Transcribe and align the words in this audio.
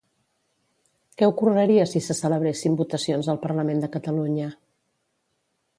Què 1.21 1.27
ocorreria 1.33 1.83
si 1.91 2.01
se 2.07 2.15
celebressin 2.21 2.79
votacions 2.81 3.33
al 3.35 3.41
Parlament 3.47 3.85
de 3.87 3.93
Catalunya? 3.99 4.51